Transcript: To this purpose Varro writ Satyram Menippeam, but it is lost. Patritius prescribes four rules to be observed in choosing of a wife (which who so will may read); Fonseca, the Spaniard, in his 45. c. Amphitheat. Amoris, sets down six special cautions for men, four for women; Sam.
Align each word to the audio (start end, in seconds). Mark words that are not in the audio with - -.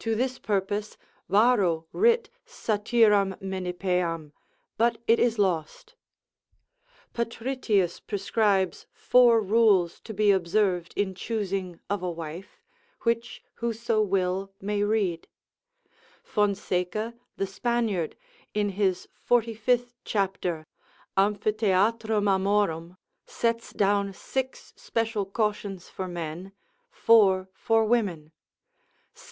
To 0.00 0.16
this 0.16 0.40
purpose 0.40 0.96
Varro 1.28 1.86
writ 1.92 2.28
Satyram 2.44 3.36
Menippeam, 3.40 4.32
but 4.76 5.00
it 5.06 5.20
is 5.20 5.38
lost. 5.38 5.94
Patritius 7.12 8.00
prescribes 8.00 8.88
four 8.92 9.40
rules 9.40 10.00
to 10.00 10.12
be 10.12 10.32
observed 10.32 10.92
in 10.96 11.14
choosing 11.14 11.78
of 11.88 12.02
a 12.02 12.10
wife 12.10 12.64
(which 13.02 13.40
who 13.62 13.72
so 13.72 14.02
will 14.02 14.50
may 14.60 14.82
read); 14.82 15.28
Fonseca, 16.24 17.14
the 17.36 17.46
Spaniard, 17.46 18.16
in 18.54 18.70
his 18.70 19.06
45. 19.14 19.94
c. 20.04 20.18
Amphitheat. 21.16 22.04
Amoris, 22.10 22.96
sets 23.26 23.72
down 23.72 24.12
six 24.12 24.72
special 24.74 25.24
cautions 25.24 25.88
for 25.88 26.08
men, 26.08 26.50
four 26.90 27.48
for 27.54 27.84
women; 27.84 28.32
Sam. 29.14 29.30